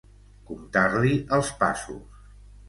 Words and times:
Comptar-li 0.51 1.19
els 1.37 1.53
passos. 1.61 2.25